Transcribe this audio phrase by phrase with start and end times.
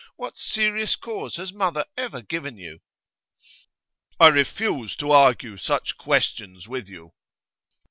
[0.15, 2.79] What serious cause has mother ever given you?'
[4.19, 7.13] 'I refuse to argue such questions with you.